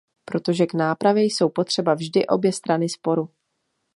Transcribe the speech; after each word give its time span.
Protože 0.25 0.65
k 0.65 0.73
nápravě 0.73 1.23
jsou 1.23 1.49
potřeba 1.49 1.93
vždy 1.93 2.27
obě 2.27 2.53
strany 2.53 2.89
sporu. 2.89 3.29